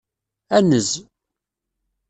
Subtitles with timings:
[0.57, 0.89] Anez.